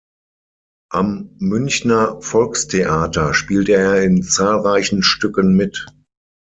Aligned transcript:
Am 0.91 1.29
Münchner 1.37 2.19
Volkstheater 2.23 3.35
spielte 3.35 3.73
er 3.73 4.01
in 4.01 4.23
zahlreichen 4.23 5.03
Stücken 5.03 5.55
mit. 5.55 5.85